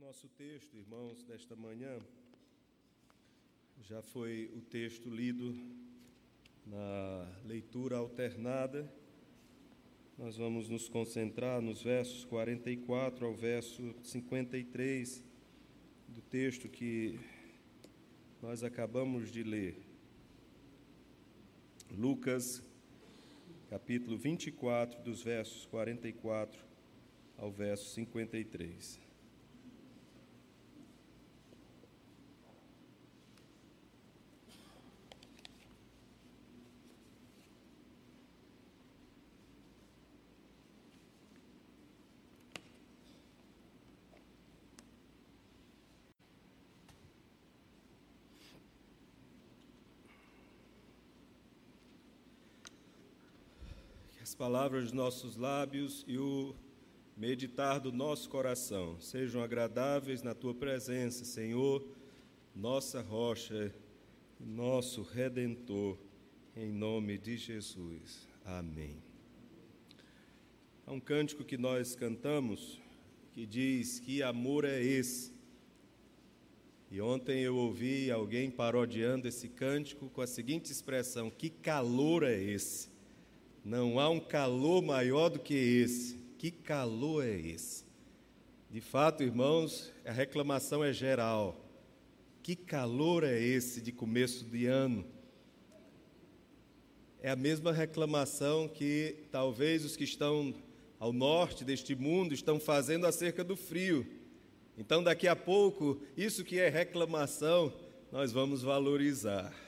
[0.00, 1.98] nosso texto, irmãos, desta manhã,
[3.82, 5.52] já foi o texto lido
[6.64, 8.88] na leitura alternada.
[10.16, 15.24] Nós vamos nos concentrar nos versos 44 ao verso 53
[16.06, 17.18] do texto que
[18.40, 19.82] nós acabamos de ler.
[21.90, 22.62] Lucas,
[23.68, 26.64] capítulo 24, dos versos 44
[27.36, 29.07] ao verso 53.
[54.38, 56.54] Palavras dos nossos lábios e o
[57.16, 61.84] meditar do nosso coração sejam agradáveis na tua presença, Senhor,
[62.54, 63.74] nossa rocha,
[64.38, 65.98] nosso redentor,
[66.56, 68.28] em nome de Jesus.
[68.44, 69.02] Amém.
[70.86, 72.80] Há um cântico que nós cantamos
[73.32, 75.32] que diz: Que amor é esse?
[76.92, 82.40] E ontem eu ouvi alguém parodiando esse cântico com a seguinte expressão: Que calor é
[82.40, 82.97] esse?
[83.68, 86.16] Não há um calor maior do que esse.
[86.38, 87.84] Que calor é esse?
[88.70, 91.68] De fato, irmãos, a reclamação é geral.
[92.42, 95.04] Que calor é esse de começo de ano?
[97.20, 100.54] É a mesma reclamação que talvez os que estão
[100.98, 104.06] ao norte deste mundo estão fazendo acerca do frio.
[104.78, 107.70] Então, daqui a pouco, isso que é reclamação,
[108.10, 109.67] nós vamos valorizar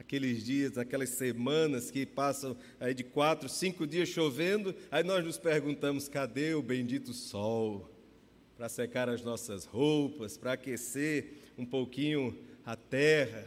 [0.00, 5.36] aqueles dias, aquelas semanas que passam aí de quatro, cinco dias chovendo, aí nós nos
[5.36, 7.88] perguntamos: cadê o bendito sol
[8.56, 13.46] para secar as nossas roupas, para aquecer um pouquinho a terra?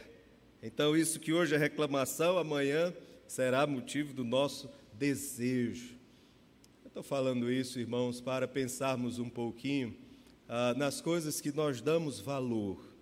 [0.62, 2.94] Então, isso que hoje é reclamação, amanhã
[3.26, 5.96] será motivo do nosso desejo.
[6.84, 9.94] Eu estou falando isso, irmãos, para pensarmos um pouquinho
[10.48, 12.93] ah, nas coisas que nós damos valor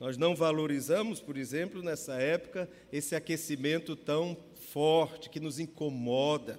[0.00, 4.36] nós não valorizamos, por exemplo, nessa época, esse aquecimento tão
[4.72, 6.58] forte que nos incomoda.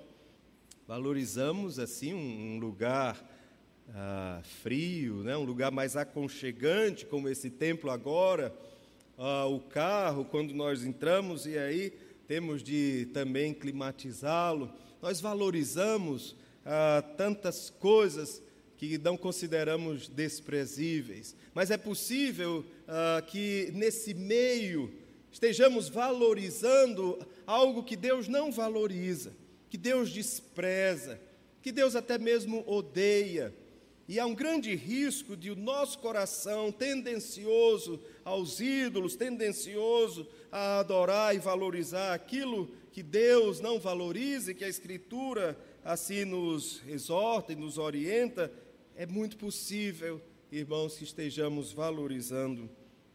[0.87, 3.29] Valorizamos, assim, um lugar
[3.93, 5.35] ah, frio, né?
[5.35, 8.55] um lugar mais aconchegante, como esse templo agora.
[9.17, 11.91] Ah, o carro, quando nós entramos, e aí
[12.27, 14.71] temos de também climatizá-lo.
[15.01, 16.35] Nós valorizamos
[16.65, 18.41] ah, tantas coisas
[18.77, 24.93] que não consideramos desprezíveis, mas é possível uh, que nesse meio
[25.31, 29.33] estejamos valorizando algo que Deus não valoriza,
[29.69, 31.19] que Deus despreza,
[31.61, 33.53] que Deus até mesmo odeia.
[34.07, 41.35] E há um grande risco de o nosso coração tendencioso aos ídolos, tendencioso a adorar
[41.35, 47.55] e valorizar aquilo que Deus não valoriza e que a Escritura assim nos exorta e
[47.55, 48.51] nos orienta,
[48.95, 52.69] é muito possível, irmãos, que estejamos valorizando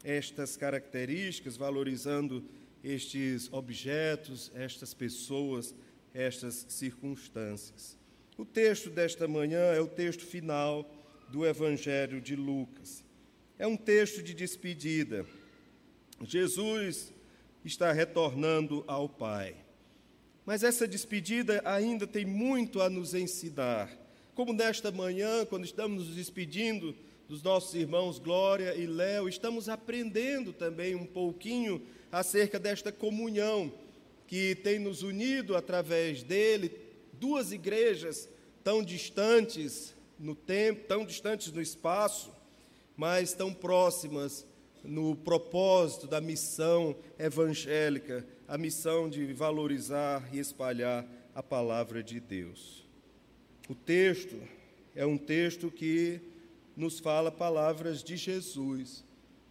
[0.05, 2.45] estas características, valorizando
[2.85, 5.75] estes objetos, estas pessoas,
[6.13, 7.97] estas circunstâncias.
[8.37, 10.91] O texto desta manhã é o texto final
[11.29, 13.05] do Evangelho de Lucas.
[13.59, 15.27] É um texto de despedida.
[16.23, 17.13] Jesus
[17.65, 19.57] está retornando ao Pai.
[20.45, 24.00] Mas essa despedida ainda tem muito a nos ensinar
[24.41, 26.97] como nesta manhã, quando estamos nos despedindo
[27.29, 33.71] dos nossos irmãos Glória e Léo, estamos aprendendo também um pouquinho acerca desta comunhão
[34.27, 36.75] que tem nos unido através dele,
[37.13, 38.31] duas igrejas
[38.65, 42.33] tão distantes no tempo, tão distantes no espaço,
[42.97, 44.47] mas tão próximas
[44.83, 52.89] no propósito da missão evangélica, a missão de valorizar e espalhar a palavra de Deus.
[53.69, 54.37] O texto
[54.95, 56.21] é um texto que
[56.77, 59.05] nos fala palavras de Jesus.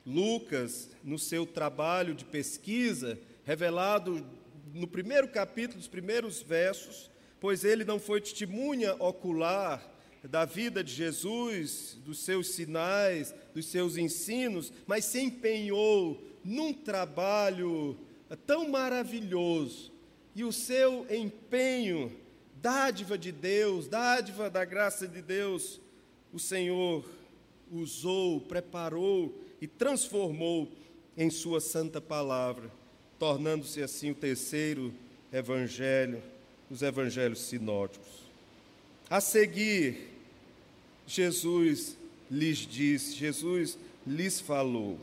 [0.06, 4.26] Lucas, no seu trabalho de pesquisa, revelado
[4.74, 9.88] no primeiro capítulo, dos primeiros versos, pois ele não foi testemunha ocular
[10.24, 17.98] da vida de Jesus, dos seus sinais, dos seus ensinos, mas se empenhou num trabalho
[18.46, 19.92] tão maravilhoso.
[20.36, 22.12] E o seu empenho
[22.62, 25.80] dádiva de Deus, dádiva da graça de Deus,
[26.34, 27.06] o Senhor
[27.72, 30.72] usou, preparou e transformou
[31.18, 32.72] em Sua santa palavra,
[33.18, 34.94] tornando-se assim o terceiro
[35.32, 36.22] evangelho,
[36.70, 38.08] os evangelhos sinóticos.
[39.10, 40.10] A seguir,
[41.08, 41.98] Jesus
[42.30, 45.00] lhes disse, Jesus lhes falou.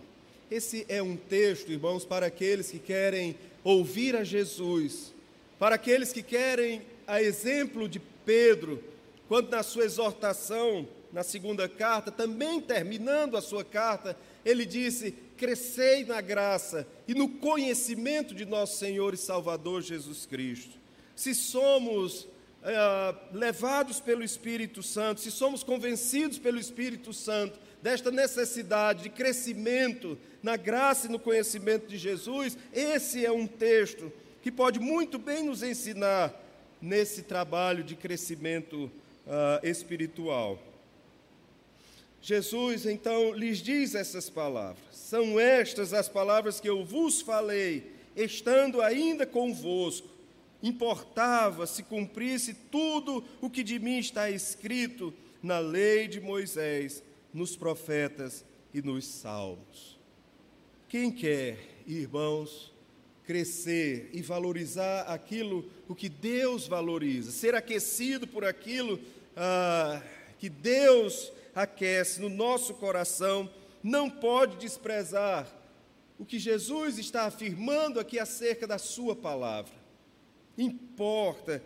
[0.51, 5.13] Esse é um texto, irmãos, para aqueles que querem ouvir a Jesus,
[5.59, 8.83] para aqueles que querem, a exemplo de Pedro,
[9.29, 16.05] quando na sua exortação, na segunda carta, também terminando a sua carta, ele disse: Crescei
[16.05, 20.79] na graça e no conhecimento de nosso Senhor e Salvador Jesus Cristo.
[21.15, 22.29] Se somos
[22.63, 30.19] é, levados pelo Espírito Santo, se somos convencidos pelo Espírito Santo desta necessidade de crescimento
[30.43, 34.13] na graça e no conhecimento de Jesus, esse é um texto
[34.43, 36.46] que pode muito bem nos ensinar
[36.81, 38.91] nesse trabalho de crescimento
[39.27, 40.59] uh, espiritual.
[42.21, 48.81] Jesus então lhes diz essas palavras: São estas as palavras que eu vos falei, estando
[48.81, 50.17] ainda convosco
[50.63, 55.13] importava se cumprisse tudo o que de mim está escrito
[55.43, 57.03] na lei de Moisés,
[57.33, 59.99] nos profetas e nos salmos.
[60.89, 62.73] Quem quer, irmãos,
[63.27, 69.01] crescer e valorizar aquilo o que Deus valoriza, ser aquecido por aquilo
[69.37, 70.01] ah,
[70.39, 73.51] que Deus aquece no nosso coração,
[73.83, 75.51] não pode desprezar
[76.19, 79.73] o que Jesus está afirmando aqui acerca da Sua palavra.
[80.57, 81.63] Importa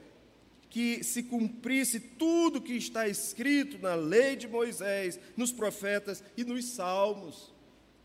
[0.68, 6.64] que se cumprisse tudo que está escrito na lei de Moisés, nos profetas e nos
[6.64, 7.52] salmos.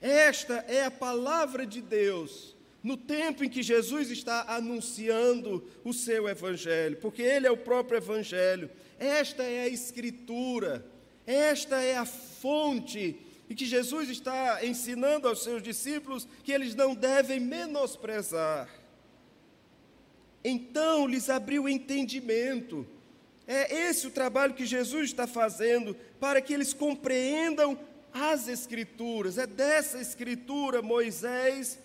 [0.01, 2.54] Esta é a palavra de Deus
[2.85, 7.97] no tempo em que Jesus está anunciando o seu evangelho, porque ele é o próprio
[7.97, 8.69] evangelho.
[8.99, 10.85] Esta é a escritura,
[11.25, 16.93] esta é a fonte e que Jesus está ensinando aos seus discípulos que eles não
[16.93, 18.69] devem menosprezar.
[20.43, 22.85] Então lhes abriu o entendimento.
[23.47, 27.79] É esse o trabalho que Jesus está fazendo para que eles compreendam
[28.13, 29.39] as Escrituras.
[29.39, 31.79] É dessa Escritura Moisés,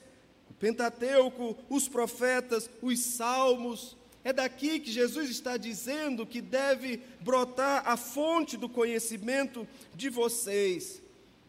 [0.60, 3.96] Pentateuco, os profetas, os salmos.
[4.22, 11.02] É daqui que Jesus está dizendo que deve brotar a fonte do conhecimento de vocês,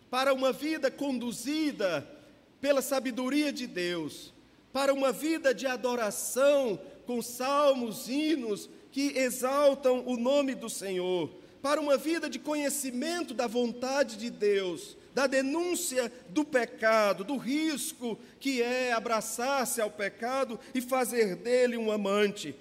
[0.09, 2.07] para uma vida conduzida
[2.61, 4.33] pela sabedoria de Deus,
[4.71, 11.29] para uma vida de adoração com salmos, hinos que exaltam o nome do Senhor,
[11.61, 18.17] para uma vida de conhecimento da vontade de Deus, da denúncia do pecado, do risco
[18.39, 22.55] que é abraçar-se ao pecado e fazer dele um amante.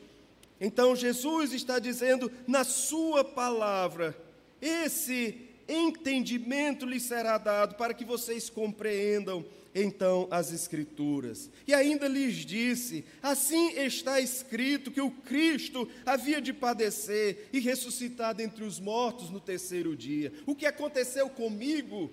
[0.61, 4.17] Então Jesus está dizendo na sua palavra,
[4.61, 9.45] esse entendimento lhe será dado para que vocês compreendam
[9.75, 11.49] então as Escrituras.
[11.67, 18.35] E ainda lhes disse: Assim está escrito que o Cristo havia de padecer e ressuscitar
[18.35, 20.33] dentre os mortos no terceiro dia.
[20.47, 22.11] O que aconteceu comigo,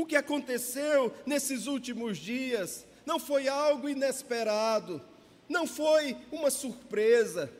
[0.00, 5.00] o que aconteceu nesses últimos dias, não foi algo inesperado,
[5.48, 7.50] não foi uma surpresa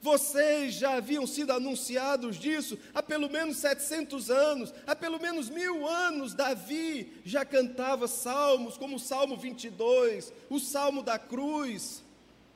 [0.00, 5.86] vocês já haviam sido anunciados disso há pelo menos 700 anos, há pelo menos mil
[5.88, 6.34] anos.
[6.34, 12.04] Davi já cantava salmos, como o Salmo 22, o Salmo da Cruz,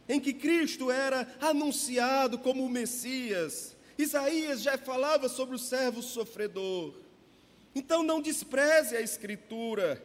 [0.08, 3.76] em que Cristo era anunciado como o Messias.
[3.98, 7.01] Isaías já falava sobre o servo sofredor.
[7.74, 10.02] Então não despreze a Escritura.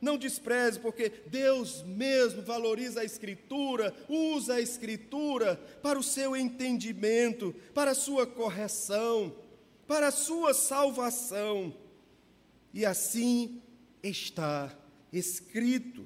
[0.00, 7.54] Não despreze, porque Deus mesmo valoriza a Escritura, usa a Escritura para o seu entendimento,
[7.72, 9.34] para a sua correção,
[9.86, 11.74] para a sua salvação.
[12.74, 13.62] E assim
[14.02, 14.76] está
[15.12, 16.04] escrito.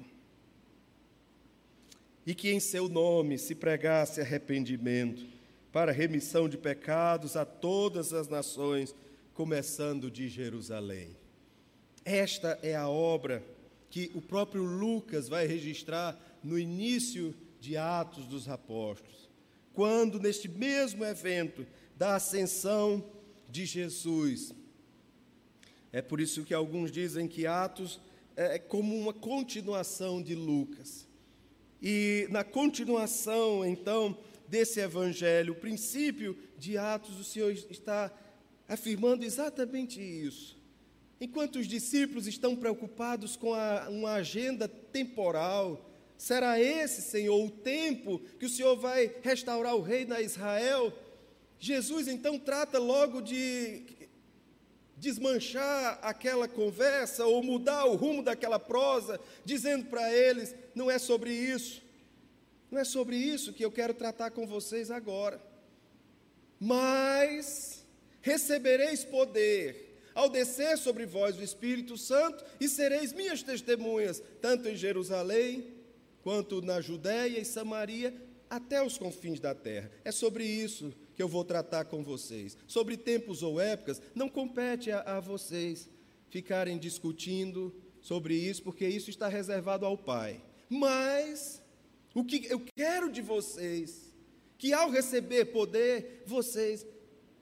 [2.25, 5.25] E que em seu nome se pregasse arrependimento
[5.71, 8.93] para remissão de pecados a todas as nações,
[9.39, 11.15] começando de Jerusalém.
[12.03, 13.41] Esta é a obra
[13.89, 19.29] que o próprio Lucas vai registrar no início de Atos dos Apóstolos,
[19.73, 21.65] quando, neste mesmo evento
[21.95, 23.01] da ascensão
[23.49, 24.53] de Jesus,
[25.93, 27.97] é por isso que alguns dizem que Atos
[28.35, 31.07] é como uma continuação de Lucas.
[31.81, 34.17] E na continuação, então,
[34.49, 38.13] desse evangelho, o princípio de Atos, o Senhor está
[38.69, 40.55] afirmando exatamente isso.
[41.19, 48.19] Enquanto os discípulos estão preocupados com a, uma agenda temporal, será esse, Senhor, o tempo
[48.39, 50.93] que o Senhor vai restaurar o reino a Israel?
[51.59, 53.83] Jesus então trata logo de
[54.95, 61.33] desmanchar aquela conversa ou mudar o rumo daquela prosa, dizendo para eles: não é sobre
[61.33, 61.81] isso,
[62.69, 65.41] não é sobre isso que eu quero tratar com vocês agora,
[66.57, 67.78] mas
[68.29, 74.75] recebereis poder ao descer sobre vós o Espírito Santo, e sereis minhas testemunhas, tanto em
[74.75, 75.73] Jerusalém,
[76.21, 78.13] quanto na Judéia e Samaria,
[78.49, 79.89] até os confins da terra.
[80.03, 82.57] É sobre isso que eu vou tratar com vocês.
[82.67, 85.89] Sobre tempos ou épocas, não compete a, a vocês
[86.29, 90.41] ficarem discutindo sobre isso, porque isso está reservado ao Pai.
[90.69, 91.61] Mas
[92.13, 94.13] o que eu quero de vocês,
[94.57, 96.85] que ao receber poder, vocês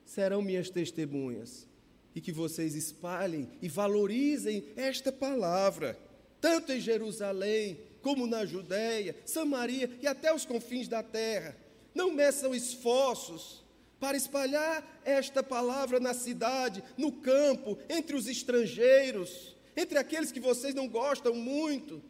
[0.08, 1.68] serão minhas testemunhas
[2.16, 6.00] e que vocês espalhem e valorizem esta palavra,
[6.42, 11.56] tanto em Jerusalém como na Judéia, Samaria e até os confins da terra.
[11.94, 13.64] Não meçam esforços
[14.00, 20.74] para espalhar esta palavra na cidade, no campo, entre os estrangeiros, entre aqueles que vocês
[20.74, 22.02] não gostam muito,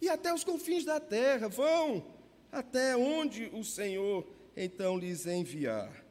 [0.00, 1.48] e até os confins da terra.
[1.48, 2.04] Vão
[2.50, 6.03] até onde o Senhor então lhes enviar.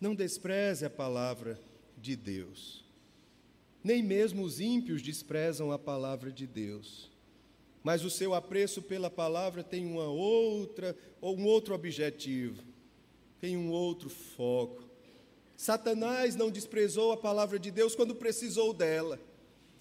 [0.00, 1.58] Não despreze a palavra
[1.96, 2.84] de Deus.
[3.82, 7.10] Nem mesmo os ímpios desprezam a palavra de Deus.
[7.82, 12.62] Mas o seu apreço pela palavra tem uma outra ou um outro objetivo,
[13.40, 14.82] tem um outro foco.
[15.56, 19.20] Satanás não desprezou a palavra de Deus quando precisou dela.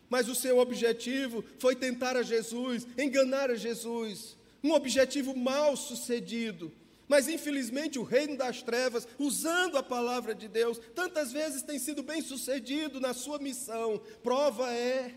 [0.07, 4.37] Mas o seu objetivo foi tentar a Jesus, enganar a Jesus.
[4.63, 6.71] Um objetivo mal sucedido
[7.07, 12.01] mas infelizmente o reino das trevas, usando a palavra de Deus, tantas vezes tem sido
[12.01, 14.01] bem sucedido na sua missão.
[14.23, 15.13] Prova é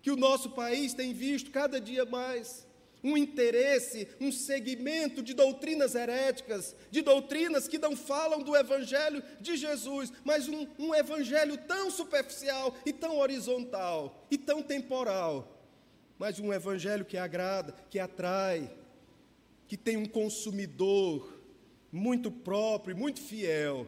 [0.00, 2.66] que o nosso país tem visto cada dia mais
[3.02, 9.56] um interesse, um segmento de doutrinas heréticas, de doutrinas que não falam do Evangelho de
[9.56, 15.62] Jesus, mas um, um Evangelho tão superficial e tão horizontal e tão temporal,
[16.18, 18.70] mas um Evangelho que agrada, que atrai,
[19.68, 21.38] que tem um consumidor
[21.92, 23.86] muito próprio, muito fiel.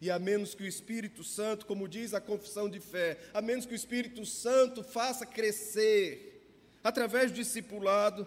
[0.00, 3.66] E a menos que o Espírito Santo, como diz a confissão de fé, a menos
[3.66, 6.46] que o Espírito Santo faça crescer
[6.82, 8.26] através do discipulado,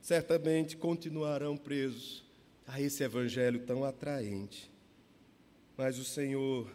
[0.00, 2.22] certamente continuarão presos
[2.66, 4.70] a esse evangelho tão atraente.
[5.76, 6.70] Mas o Senhor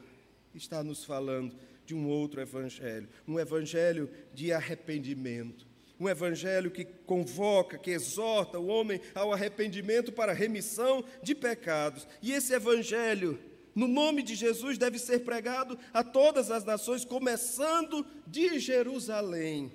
[0.55, 5.66] está nos falando de um outro evangelho, um evangelho de arrependimento,
[5.99, 12.07] um evangelho que convoca, que exorta o homem ao arrependimento para remissão de pecados.
[12.21, 13.39] E esse evangelho,
[13.73, 19.71] no nome de Jesus, deve ser pregado a todas as nações, começando de Jerusalém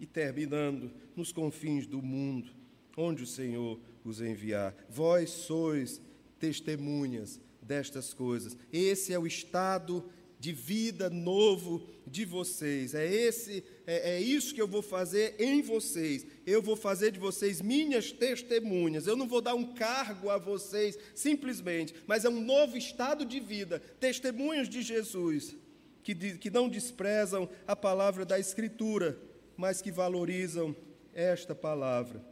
[0.00, 2.50] e terminando nos confins do mundo,
[2.96, 4.74] onde o Senhor os enviar.
[4.88, 6.00] Vós sois
[6.38, 8.56] testemunhas destas coisas.
[8.72, 10.08] Esse é o estado
[10.38, 12.94] de vida novo de vocês.
[12.94, 16.26] É esse, é, é, isso que eu vou fazer em vocês.
[16.46, 19.06] Eu vou fazer de vocês minhas testemunhas.
[19.06, 23.40] Eu não vou dar um cargo a vocês simplesmente, mas é um novo estado de
[23.40, 23.80] vida.
[24.00, 25.56] Testemunhas de Jesus
[26.02, 29.18] que, que não desprezam a palavra da Escritura,
[29.56, 30.74] mas que valorizam
[31.12, 32.24] esta palavra.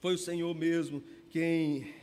[0.00, 2.01] Foi o Senhor mesmo quem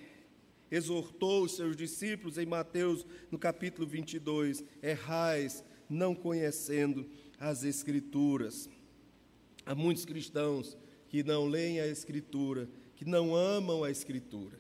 [0.72, 7.10] exortou os seus discípulos em Mateus, no capítulo 22, errais não conhecendo
[7.40, 8.70] as Escrituras.
[9.66, 14.60] Há muitos cristãos que não leem a Escritura, que não amam a Escritura,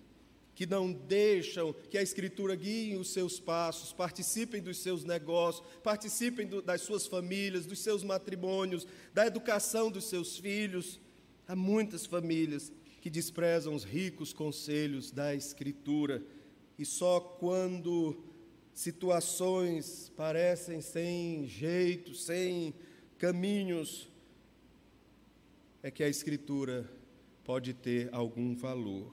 [0.55, 6.47] que não deixam que a Escritura guie os seus passos, participem dos seus negócios, participem
[6.47, 10.99] do, das suas famílias, dos seus matrimônios, da educação dos seus filhos.
[11.47, 12.71] Há muitas famílias
[13.09, 16.23] que desprezam os ricos conselhos da Escritura
[16.77, 18.23] e só quando
[18.71, 22.71] situações parecem sem jeito, sem
[23.17, 24.07] caminhos,
[25.81, 26.87] é que a Escritura
[27.43, 29.11] pode ter algum valor.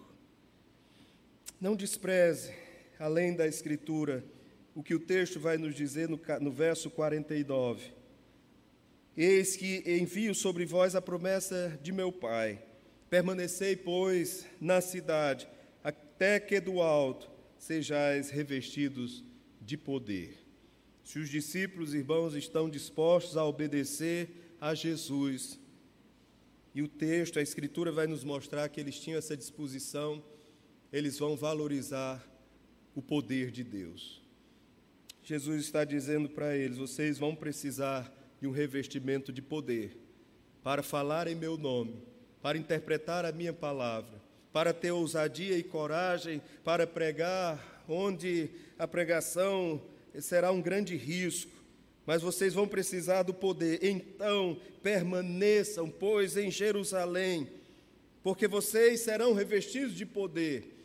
[1.58, 2.52] Não despreze,
[2.98, 4.22] além da Escritura,
[4.74, 7.94] o que o texto vai nos dizer no, no verso 49.
[9.16, 12.65] Eis que envio sobre vós a promessa de meu Pai
[13.08, 15.48] Permanecei, pois, na cidade,
[15.82, 19.22] até que do alto sejais revestidos
[19.60, 20.38] de poder.
[21.04, 25.58] Se os discípulos, irmãos, estão dispostos a obedecer a Jesus,
[26.74, 30.22] e o texto, a Escritura vai nos mostrar que eles tinham essa disposição,
[30.92, 32.26] eles vão valorizar
[32.94, 34.20] o poder de Deus.
[35.22, 39.96] Jesus está dizendo para eles: vocês vão precisar de um revestimento de poder
[40.62, 44.20] para falar em meu nome para interpretar a minha palavra,
[44.52, 49.80] para ter ousadia e coragem para pregar onde a pregação
[50.18, 51.52] será um grande risco,
[52.04, 53.80] mas vocês vão precisar do poder.
[53.82, 57.48] Então, permaneçam, pois, em Jerusalém,
[58.22, 60.76] porque vocês serão revestidos de poder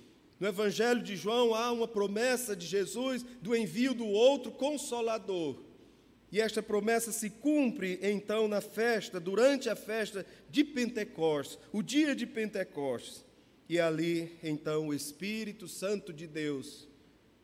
[0.42, 5.56] No Evangelho de João há uma promessa de Jesus do envio do outro consolador.
[6.32, 12.16] E esta promessa se cumpre então na festa, durante a festa de Pentecostes, o dia
[12.16, 13.26] de Pentecostes.
[13.68, 16.88] E ali, então, o Espírito Santo de Deus,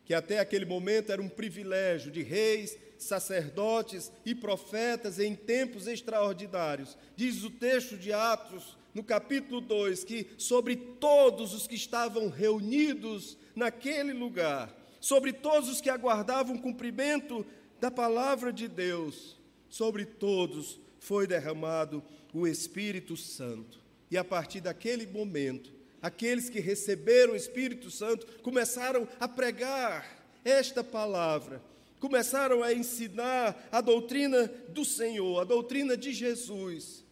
[0.06, 6.98] que até aquele momento era um privilégio de reis, sacerdotes e profetas em tempos extraordinários.
[7.15, 13.38] Diz o texto de Atos no capítulo 2, que sobre todos os que estavam reunidos
[13.56, 17.46] naquele lugar, sobre todos os que aguardavam o cumprimento
[17.79, 19.38] da palavra de Deus,
[19.69, 22.03] sobre todos foi derramado
[22.34, 23.79] o Espírito Santo.
[24.10, 30.84] E a partir daquele momento, aqueles que receberam o Espírito Santo começaram a pregar esta
[30.84, 31.62] palavra,
[32.00, 37.03] começaram a ensinar a doutrina do Senhor, a doutrina de Jesus.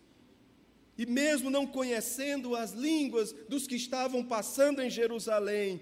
[0.98, 5.82] E mesmo não conhecendo as línguas dos que estavam passando em Jerusalém,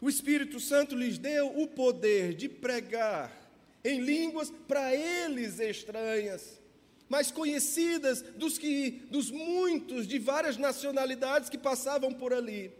[0.00, 3.41] o Espírito Santo lhes deu o poder de pregar
[3.84, 6.60] em línguas para eles estranhas,
[7.08, 12.72] mas conhecidas dos que dos muitos de várias nacionalidades que passavam por ali.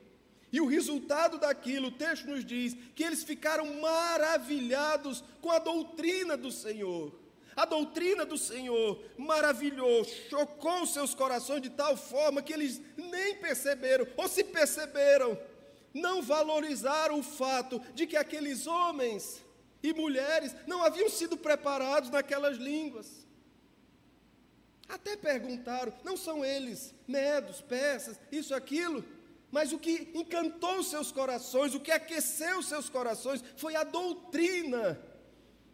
[0.53, 6.37] E o resultado daquilo, o texto nos diz que eles ficaram maravilhados com a doutrina
[6.37, 7.19] do Senhor.
[7.57, 14.07] A doutrina do Senhor maravilhou, chocou seus corações de tal forma que eles nem perceberam,
[14.17, 15.39] ou se perceberam,
[15.93, 19.43] não valorizaram o fato de que aqueles homens
[19.83, 23.27] e mulheres não haviam sido preparados naquelas línguas.
[24.89, 29.05] Até perguntaram, não são eles medos, peças, isso, aquilo,
[29.51, 35.01] mas o que encantou seus corações, o que aqueceu seus corações foi a doutrina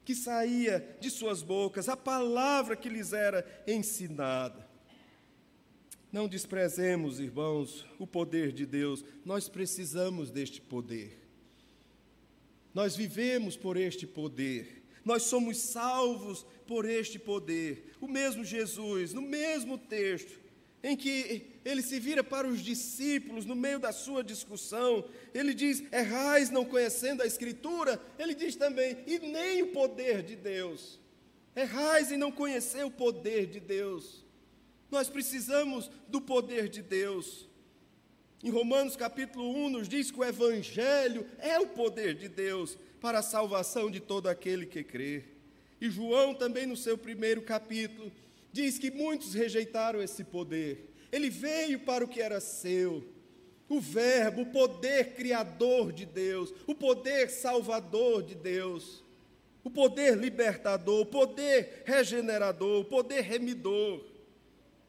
[0.05, 4.67] que saía de suas bocas, a palavra que lhes era ensinada.
[6.11, 11.28] Não desprezemos, irmãos, o poder de Deus, nós precisamos deste poder.
[12.75, 17.93] Nós vivemos por este poder, nós somos salvos por este poder.
[18.01, 20.39] O mesmo Jesus, no mesmo texto,
[20.83, 25.83] em que ele se vira para os discípulos no meio da sua discussão, ele diz:
[25.92, 31.01] errais não conhecendo a Escritura, ele diz também, e nem o poder de Deus.
[31.57, 34.25] Errais em não conhecer o poder de Deus.
[34.90, 37.48] Nós precisamos do poder de Deus.
[38.42, 43.18] Em Romanos capítulo 1 nos diz que o Evangelho é o poder de Deus para
[43.18, 45.24] a salvação de todo aquele que crê.
[45.81, 48.12] E João também no seu primeiro capítulo
[48.53, 50.88] diz que muitos rejeitaram esse poder.
[51.11, 53.05] Ele veio para o que era seu.
[53.68, 59.03] O Verbo, o poder criador de Deus, o poder salvador de Deus,
[59.64, 64.01] o poder libertador, o poder regenerador, o poder remidor.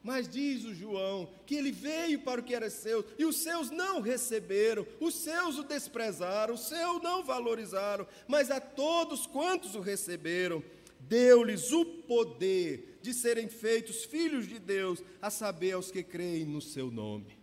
[0.02, 3.70] Mas diz o João que ele veio para o que era seu e os seus
[3.70, 9.80] não receberam, os seus o desprezaram, os seus não valorizaram, mas a todos quantos o
[9.80, 10.62] receberam,
[11.00, 16.60] deu-lhes o poder de serem feitos filhos de Deus, a saber, aos que creem no
[16.60, 17.38] seu nome.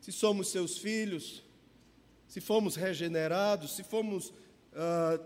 [0.00, 1.42] Se somos seus filhos,
[2.26, 4.32] se fomos regenerados, se fomos
[4.74, 5.18] ah,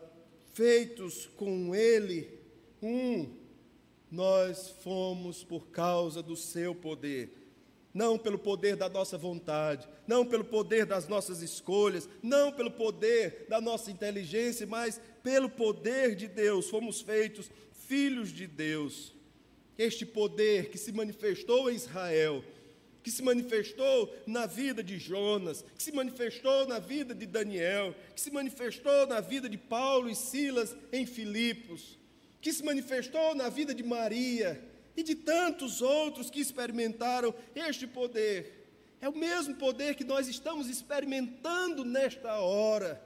[0.55, 2.39] feitos com Ele,
[2.81, 3.42] um,
[4.13, 7.43] nós fomos por causa do seu poder
[7.95, 13.47] não pelo poder da nossa vontade, não pelo poder das nossas escolhas, não pelo poder
[13.49, 17.51] da nossa inteligência, mas pelo poder de Deus, fomos feitos
[17.87, 19.13] filhos de Deus.
[19.77, 22.43] Este poder que se manifestou em Israel,
[23.03, 28.21] que se manifestou na vida de Jonas, que se manifestou na vida de Daniel, que
[28.21, 31.99] se manifestou na vida de Paulo e Silas em Filipos,
[32.43, 34.63] que se manifestou na vida de Maria
[34.97, 38.69] e de tantos outros que experimentaram este poder.
[39.01, 43.01] É o mesmo poder que nós estamos experimentando nesta hora.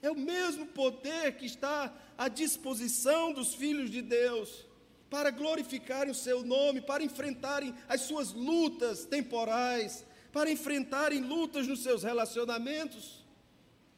[0.00, 4.66] É o mesmo poder que está à disposição dos filhos de Deus
[5.10, 11.82] para glorificarem o seu nome, para enfrentarem as suas lutas temporais, para enfrentarem lutas nos
[11.82, 13.24] seus relacionamentos,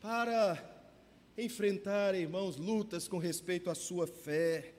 [0.00, 0.71] para
[1.36, 4.74] enfrentarem, irmãos, lutas com respeito à sua fé.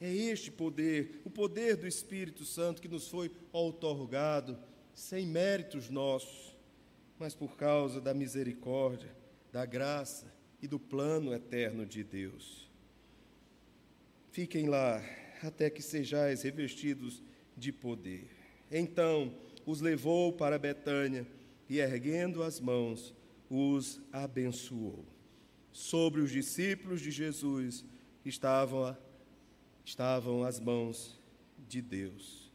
[0.00, 4.58] É este poder, o poder do Espírito Santo que nos foi outorgado,
[4.92, 6.54] sem méritos nossos,
[7.18, 9.14] mas por causa da misericórdia,
[9.52, 12.70] da graça e do plano eterno de Deus.
[14.30, 15.02] Fiquem lá
[15.42, 17.22] até que sejais revestidos
[17.56, 18.28] de poder.
[18.70, 19.32] Então
[19.64, 21.26] os levou para Betânia
[21.68, 23.14] e, erguendo as mãos,
[23.48, 25.13] os abençoou.
[25.74, 27.84] Sobre os discípulos de Jesus
[28.24, 28.96] estavam,
[29.84, 31.20] estavam as mãos
[31.68, 32.48] de Deus.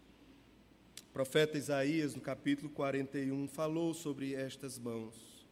[1.01, 5.45] O profeta Isaías, no capítulo 41, falou sobre estas mãos.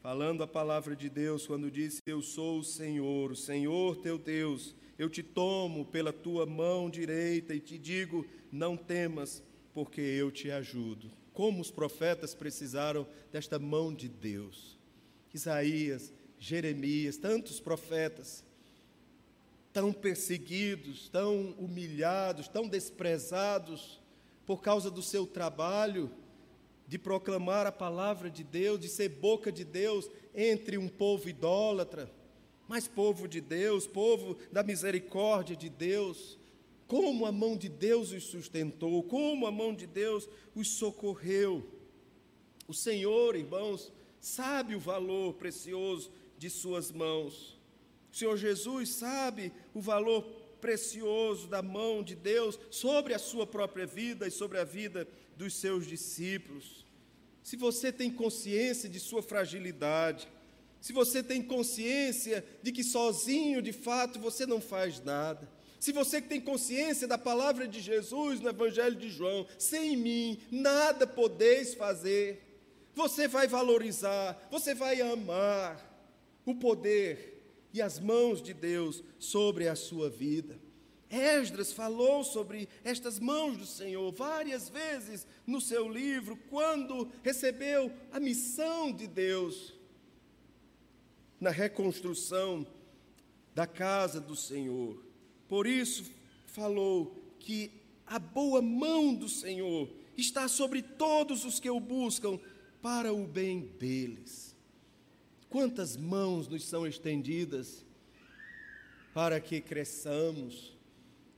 [0.00, 4.74] falando a palavra de Deus quando disse: Eu sou o Senhor, o Senhor teu Deus.
[4.98, 9.42] Eu te tomo pela tua mão direita e te digo: Não temas,
[9.74, 11.10] porque eu te ajudo.
[11.34, 14.78] Como os profetas precisaram desta mão de Deus.
[15.34, 18.42] Isaías, Jeremias, tantos profetas,
[19.72, 24.00] tão perseguidos, tão humilhados, tão desprezados
[24.44, 26.10] por causa do seu trabalho
[26.88, 32.10] de proclamar a palavra de Deus, de ser boca de Deus entre um povo idólatra,
[32.66, 36.36] mas povo de Deus, povo da misericórdia de Deus.
[36.88, 41.64] Como a mão de Deus os sustentou, como a mão de Deus os socorreu.
[42.66, 46.10] O Senhor, irmãos, sabe o valor precioso
[46.42, 47.56] de Suas mãos.
[48.12, 50.22] O Senhor Jesus sabe o valor
[50.60, 55.54] precioso da mão de Deus sobre a sua própria vida e sobre a vida dos
[55.54, 56.84] seus discípulos.
[57.44, 60.26] Se você tem consciência de sua fragilidade,
[60.80, 66.20] se você tem consciência de que sozinho, de fato, você não faz nada, se você
[66.20, 71.72] que tem consciência da palavra de Jesus no Evangelho de João, sem mim nada podeis
[71.74, 72.42] fazer,
[72.94, 75.91] você vai valorizar, você vai amar
[76.44, 77.32] o poder
[77.72, 80.58] e as mãos de Deus sobre a sua vida.
[81.10, 88.18] Esdras falou sobre estas mãos do Senhor várias vezes no seu livro, quando recebeu a
[88.18, 89.74] missão de Deus
[91.38, 92.66] na reconstrução
[93.54, 95.04] da casa do Senhor.
[95.48, 96.10] Por isso,
[96.46, 97.70] falou que
[98.06, 102.38] a boa mão do Senhor está sobre todos os que o buscam
[102.80, 104.51] para o bem deles.
[105.52, 107.84] Quantas mãos nos são estendidas
[109.12, 110.74] para que cresçamos,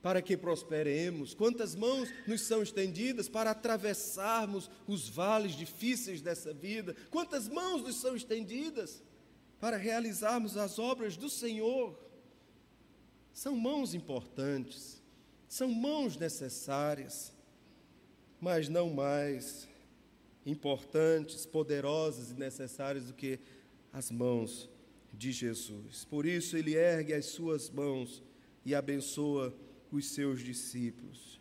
[0.01, 1.33] para que prosperemos?
[1.33, 6.95] Quantas mãos nos são estendidas para atravessarmos os vales difíceis dessa vida?
[7.11, 9.03] Quantas mãos nos são estendidas
[9.59, 11.99] para realizarmos as obras do Senhor?
[13.33, 15.03] São mãos importantes,
[15.45, 17.33] são mãos necessárias,
[18.39, 19.67] mas não mais
[20.45, 23.41] importantes, poderosas e necessárias do que
[23.95, 24.69] as mãos
[25.13, 26.03] de Jesus.
[26.03, 28.21] Por isso, ele ergue as suas mãos
[28.65, 29.55] e abençoa
[29.89, 31.39] os seus discípulos,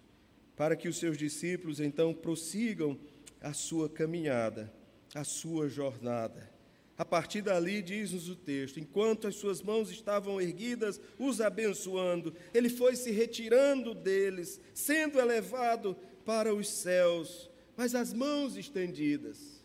[0.54, 2.96] para que os seus discípulos então prossigam
[3.40, 4.72] a sua caminhada,
[5.12, 6.48] a sua jornada.
[6.96, 12.68] A partir dali, diz-nos o texto: enquanto as suas mãos estavam erguidas, os abençoando, ele
[12.68, 19.64] foi se retirando deles, sendo elevado para os céus, mas as mãos estendidas.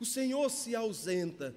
[0.00, 1.54] O Senhor se ausenta,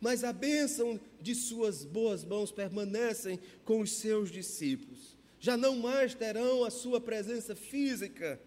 [0.00, 5.16] mas a bênção de suas boas mãos permanecem com os seus discípulos.
[5.38, 8.40] Já não mais terão a sua presença física.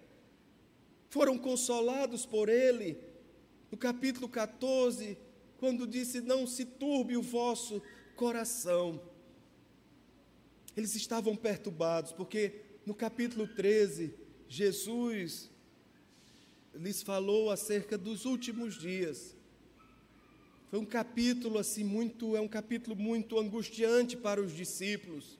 [1.09, 2.97] Foram consolados por ele.
[3.71, 5.17] No capítulo 14,
[5.57, 7.81] quando disse: Não se turbe o vosso
[8.15, 9.01] coração.
[10.75, 14.13] Eles estavam perturbados, porque no capítulo 13,
[14.47, 15.49] Jesus
[16.73, 19.35] lhes falou acerca dos últimos dias.
[20.69, 25.39] Foi um capítulo assim muito, é um capítulo muito angustiante para os discípulos.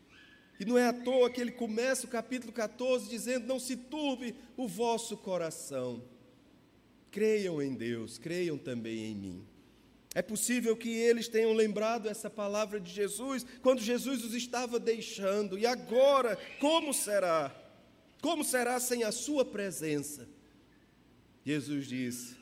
[0.59, 4.33] E não é à toa que ele começa o capítulo 14 dizendo: Não se turbe
[4.57, 6.03] o vosso coração.
[7.11, 9.47] Creiam em Deus, creiam também em mim.
[10.15, 15.59] É possível que eles tenham lembrado essa palavra de Jesus quando Jesus os estava deixando.
[15.59, 17.55] E agora, como será?
[18.19, 20.27] Como será sem a sua presença?
[21.45, 22.38] Jesus disse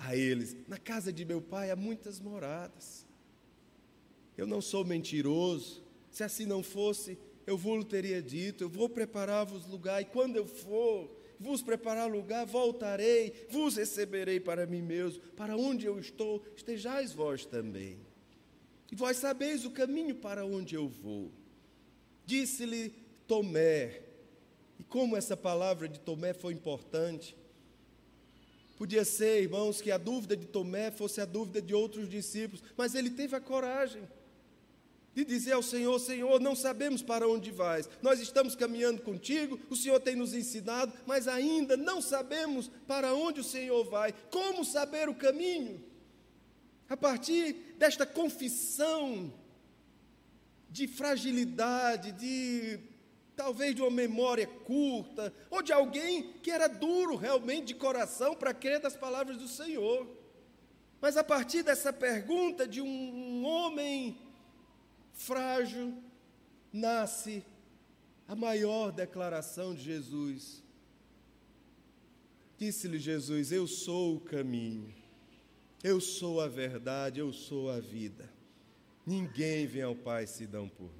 [0.00, 3.06] a eles: Na casa de meu pai há muitas moradas.
[4.36, 5.84] Eu não sou mentiroso.
[6.10, 10.46] Se assim não fosse, eu vou teria dito: Eu vou preparar-vos lugar, e quando eu
[10.46, 17.12] for, vos preparar lugar, voltarei, vos receberei para mim mesmo, para onde eu estou, estejais
[17.12, 17.98] vós também.
[18.90, 21.30] E vós sabeis o caminho para onde eu vou.
[22.26, 22.94] Disse-lhe
[23.26, 24.02] Tomé,
[24.78, 27.36] e como essa palavra de Tomé foi importante,
[28.80, 32.94] Podia ser, irmãos, que a dúvida de Tomé fosse a dúvida de outros discípulos, mas
[32.94, 34.08] ele teve a coragem
[35.14, 39.76] de dizer ao Senhor: Senhor, não sabemos para onde vais, nós estamos caminhando contigo, o
[39.76, 45.10] Senhor tem nos ensinado, mas ainda não sabemos para onde o Senhor vai, como saber
[45.10, 45.84] o caminho?
[46.88, 49.30] A partir desta confissão
[50.70, 52.80] de fragilidade, de
[53.40, 58.52] talvez de uma memória curta, ou de alguém que era duro realmente de coração para
[58.52, 60.06] crer das palavras do Senhor.
[61.00, 64.18] Mas a partir dessa pergunta de um homem
[65.14, 65.94] frágil,
[66.70, 67.42] nasce
[68.28, 70.62] a maior declaração de Jesus.
[72.58, 74.94] Disse-lhe Jesus: Eu sou o caminho,
[75.82, 78.30] Eu sou a verdade, eu sou a vida.
[79.06, 80.99] Ninguém vem ao Pai se dão por.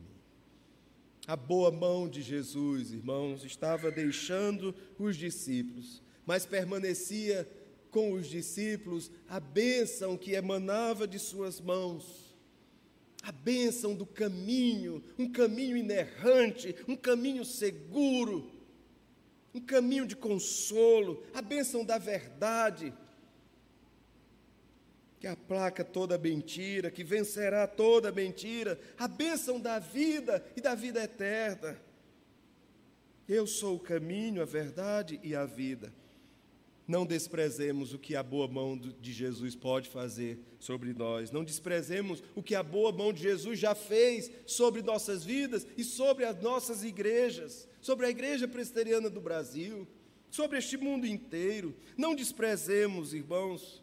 [1.31, 7.49] A boa mão de Jesus, irmãos, estava deixando os discípulos, mas permanecia
[7.89, 12.37] com os discípulos a bênção que emanava de suas mãos.
[13.23, 18.51] A bênção do caminho, um caminho inerrante, um caminho seguro,
[19.55, 22.93] um caminho de consolo, a bênção da verdade
[25.21, 31.05] que aplaca toda mentira, que vencerá toda mentira, a bênção da vida e da vida
[31.05, 31.79] eterna.
[33.29, 35.93] Eu sou o caminho, a verdade e a vida.
[36.89, 41.31] Não desprezemos o que a boa mão de Jesus pode fazer sobre nós.
[41.31, 45.85] Não desprezemos o que a boa mão de Jesus já fez sobre nossas vidas e
[45.85, 49.87] sobre as nossas igrejas, sobre a Igreja Presbiteriana do Brasil,
[50.31, 51.77] sobre este mundo inteiro.
[51.97, 53.81] Não desprezemos, irmãos,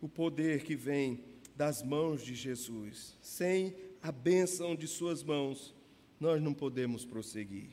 [0.00, 1.22] o poder que vem
[1.54, 3.16] das mãos de Jesus.
[3.20, 5.74] Sem a bênção de Suas mãos,
[6.18, 7.70] nós não podemos prosseguir.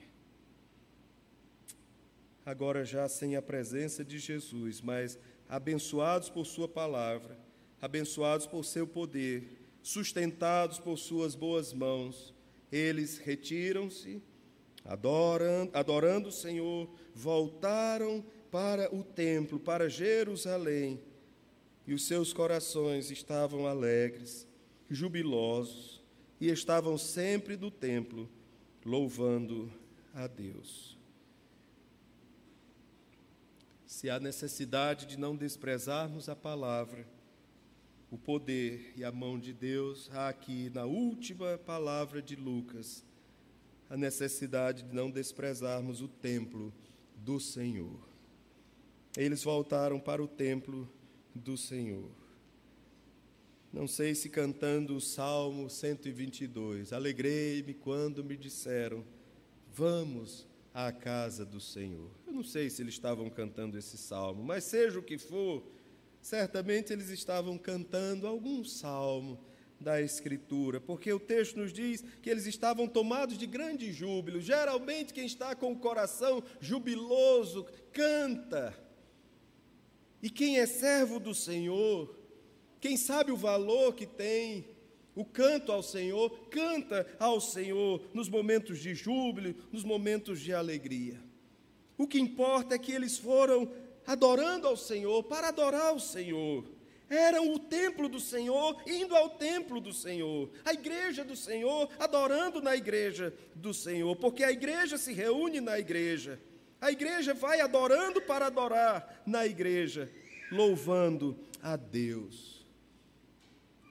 [2.46, 7.38] Agora, já sem a presença de Jesus, mas abençoados por Sua palavra,
[7.82, 12.34] abençoados por seu poder, sustentados por Suas boas mãos,
[12.72, 14.22] eles retiram-se,
[14.84, 21.02] adorando, adorando o Senhor, voltaram para o templo, para Jerusalém
[21.88, 24.46] e os seus corações estavam alegres,
[24.90, 26.04] jubilosos,
[26.40, 28.30] e estavam sempre do templo,
[28.86, 29.72] louvando
[30.14, 30.98] a Deus.
[33.86, 37.08] Se há necessidade de não desprezarmos a palavra,
[38.12, 43.04] o poder e a mão de Deus, há aqui na última palavra de Lucas,
[43.90, 46.74] a necessidade de não desprezarmos o templo
[47.16, 48.08] do Senhor.
[49.16, 50.88] Eles voltaram para o templo
[51.38, 52.10] do Senhor.
[53.72, 59.06] Não sei se cantando o Salmo 122, alegrei-me quando me disseram,
[59.74, 62.10] vamos à casa do Senhor.
[62.26, 65.64] Eu não sei se eles estavam cantando esse salmo, mas seja o que for,
[66.22, 69.40] certamente eles estavam cantando algum salmo
[69.80, 74.42] da Escritura, porque o texto nos diz que eles estavam tomados de grande júbilo.
[74.42, 78.87] Geralmente, quem está com o coração jubiloso canta
[80.22, 82.16] e quem é servo do Senhor,
[82.80, 84.66] quem sabe o valor que tem,
[85.16, 91.20] o canto ao Senhor, canta ao Senhor nos momentos de júbilo, nos momentos de alegria.
[91.98, 93.72] O que importa é que eles foram
[94.06, 96.64] adorando ao Senhor, para adorar o Senhor.
[97.10, 100.50] Eram o templo do Senhor, indo ao templo do Senhor.
[100.64, 105.78] A igreja do Senhor, adorando na igreja do Senhor, porque a igreja se reúne na
[105.78, 106.40] igreja.
[106.80, 110.12] A igreja vai adorando para adorar na igreja,
[110.52, 112.66] louvando a Deus.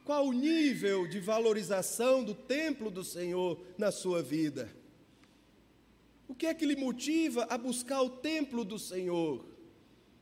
[0.05, 4.71] Qual o nível de valorização do templo do Senhor na sua vida?
[6.29, 9.45] O que é que lhe motiva a buscar o templo do Senhor?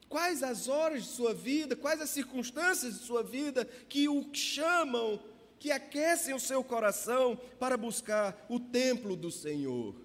[0.09, 5.23] Quais as horas de sua vida, quais as circunstâncias de sua vida que o chamam,
[5.59, 10.04] que aquecem o seu coração para buscar o templo do Senhor?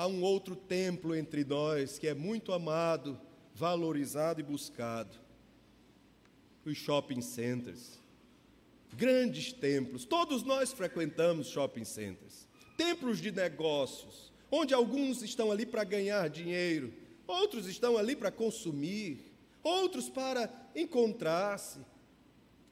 [0.00, 3.20] Há um outro templo entre nós que é muito amado,
[3.54, 5.14] valorizado e buscado:
[6.64, 8.00] os shopping centers.
[8.94, 12.48] Grandes templos, todos nós frequentamos shopping centers.
[12.78, 16.94] Templos de negócios, onde alguns estão ali para ganhar dinheiro,
[17.26, 19.30] outros estão ali para consumir,
[19.62, 21.78] outros para encontrar-se,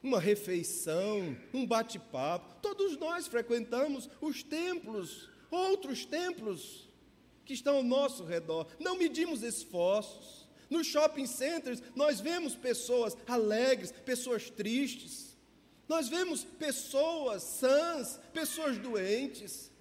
[0.02, 2.56] uma refeição, um bate-papo.
[2.62, 6.87] Todos nós frequentamos os templos, outros templos
[7.48, 8.66] que estão ao nosso redor.
[8.78, 10.46] Não medimos esforços.
[10.68, 15.34] Nos shopping centers, nós vemos pessoas alegres, pessoas tristes.
[15.88, 19.72] Nós vemos pessoas sãs, pessoas doentes.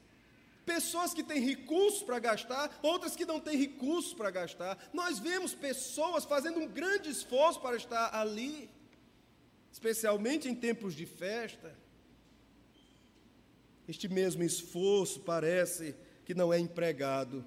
[0.65, 4.77] Pessoas que têm recursos para gastar, outras que não têm recursos para gastar.
[4.93, 8.69] Nós vemos pessoas fazendo um grande esforço para estar ali,
[9.69, 11.75] especialmente em tempos de festa.
[13.85, 15.93] Este mesmo esforço parece
[16.25, 17.43] que não é empregado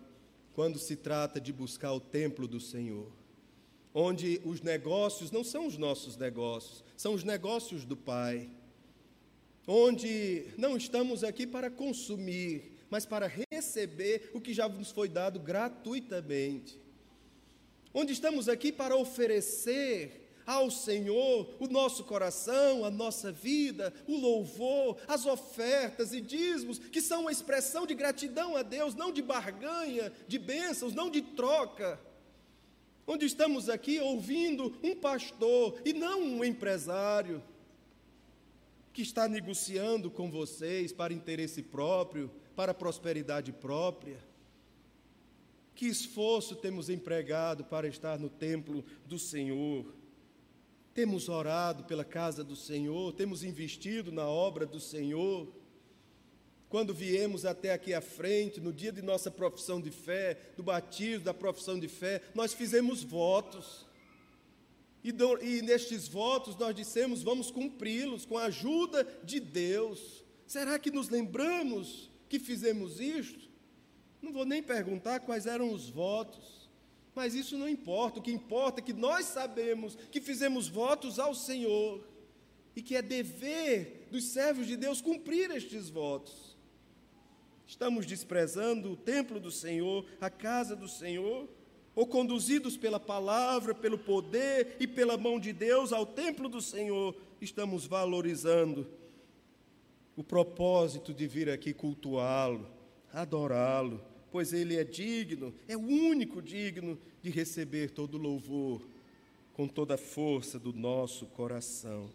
[0.54, 3.10] quando se trata de buscar o templo do Senhor,
[3.94, 8.50] onde os negócios não são os nossos negócios, são os negócios do Pai,
[9.66, 15.38] onde não estamos aqui para consumir, mas para receber o que já nos foi dado
[15.38, 16.78] gratuitamente,
[17.94, 20.19] onde estamos aqui para oferecer
[20.50, 27.00] ao Senhor o nosso coração, a nossa vida, o louvor, as ofertas e dízimos, que
[27.00, 32.00] são uma expressão de gratidão a Deus, não de barganha, de bênçãos, não de troca.
[33.06, 37.40] onde estamos aqui ouvindo um pastor e não um empresário
[38.92, 44.18] que está negociando com vocês para interesse próprio, para prosperidade própria.
[45.76, 49.99] Que esforço temos empregado para estar no templo do Senhor?
[50.94, 55.48] Temos orado pela casa do Senhor, temos investido na obra do Senhor.
[56.68, 61.24] Quando viemos até aqui à frente, no dia de nossa profissão de fé, do batismo
[61.24, 63.87] da profissão de fé, nós fizemos votos.
[65.03, 65.11] E,
[65.42, 70.24] e nestes votos nós dissemos: vamos cumpri-los com a ajuda de Deus.
[70.46, 73.48] Será que nos lembramos que fizemos isto?
[74.20, 76.60] Não vou nem perguntar quais eram os votos,
[77.14, 78.18] mas isso não importa.
[78.18, 82.07] O que importa é que nós sabemos que fizemos votos ao Senhor
[82.75, 86.57] e que é dever dos servos de Deus cumprir estes votos.
[87.66, 91.49] Estamos desprezando o templo do Senhor, a casa do Senhor,
[91.94, 97.14] ou conduzidos pela palavra, pelo poder e pela mão de Deus ao templo do Senhor,
[97.40, 98.88] estamos valorizando
[100.16, 102.68] o propósito de vir aqui cultuá-lo,
[103.12, 108.86] adorá-lo, pois ele é digno, é o único digno de receber todo louvor
[109.52, 112.10] com toda a força do nosso coração.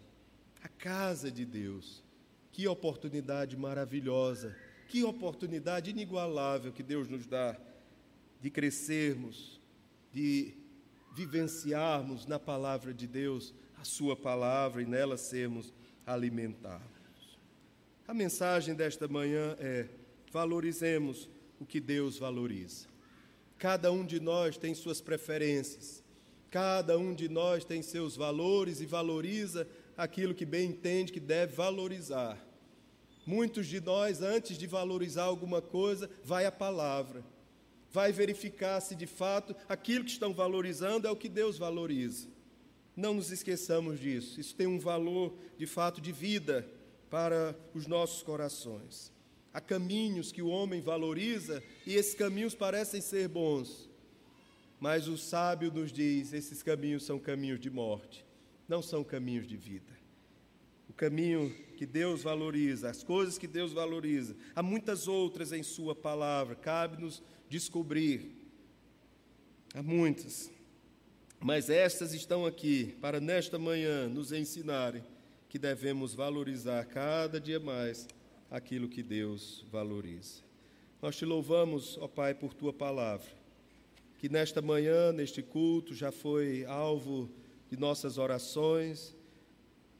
[0.62, 2.02] A casa de Deus,
[2.50, 4.56] que oportunidade maravilhosa
[4.88, 7.56] que oportunidade inigualável que Deus nos dá
[8.40, 9.60] de crescermos,
[10.12, 10.54] de
[11.14, 15.72] vivenciarmos na palavra de Deus a Sua palavra e nela sermos
[16.06, 16.86] alimentados.
[18.06, 19.88] A mensagem desta manhã é:
[20.30, 21.28] valorizemos
[21.60, 22.86] o que Deus valoriza.
[23.58, 26.02] Cada um de nós tem suas preferências,
[26.50, 29.66] cada um de nós tem seus valores e valoriza
[29.96, 32.38] aquilo que bem entende que deve valorizar.
[33.26, 37.24] Muitos de nós, antes de valorizar alguma coisa, vai à palavra,
[37.90, 42.28] vai verificar se de fato aquilo que estão valorizando é o que Deus valoriza.
[42.94, 44.40] Não nos esqueçamos disso.
[44.40, 46.66] Isso tem um valor de fato de vida
[47.10, 49.12] para os nossos corações.
[49.56, 53.88] Há caminhos que o homem valoriza e esses caminhos parecem ser bons,
[54.78, 58.24] mas o sábio nos diz: esses caminhos são caminhos de morte,
[58.68, 59.96] não são caminhos de vida
[60.96, 64.34] caminho que Deus valoriza, as coisas que Deus valoriza.
[64.54, 68.34] Há muitas outras em Sua palavra, cabe-nos descobrir.
[69.74, 70.50] Há muitas.
[71.38, 75.04] Mas estas estão aqui para nesta manhã nos ensinarem
[75.48, 78.08] que devemos valorizar cada dia mais
[78.50, 80.42] aquilo que Deus valoriza.
[81.02, 83.26] Nós te louvamos, ó Pai, por tua palavra,
[84.18, 87.30] que nesta manhã, neste culto, já foi alvo
[87.70, 89.14] de nossas orações,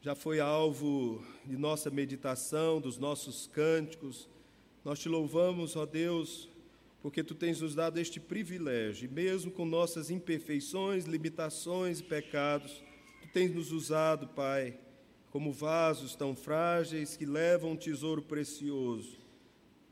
[0.00, 4.28] já foi alvo de nossa meditação, dos nossos cânticos.
[4.84, 6.48] Nós te louvamos, ó Deus,
[7.02, 12.82] porque tu tens nos dado este privilégio, e mesmo com nossas imperfeições, limitações e pecados,
[13.20, 14.78] tu tens nos usado, Pai,
[15.36, 19.18] como vasos tão frágeis que levam um tesouro precioso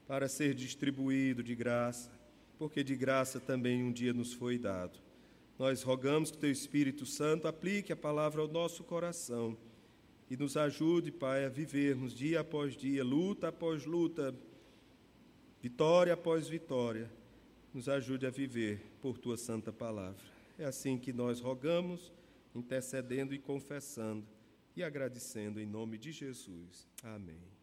[0.06, 2.10] para ser distribuído de graça,
[2.56, 4.98] porque de graça também um dia nos foi dado.
[5.58, 9.54] Nós rogamos que teu Espírito Santo aplique a palavra ao nosso coração
[10.30, 14.34] e nos ajude, Pai, a vivermos dia após dia, luta após luta,
[15.60, 17.10] vitória após vitória.
[17.74, 20.24] Nos ajude a viver por tua santa palavra.
[20.58, 22.10] É assim que nós rogamos,
[22.54, 24.24] intercedendo e confessando
[24.76, 26.88] e agradecendo em nome de Jesus.
[27.02, 27.53] Amém.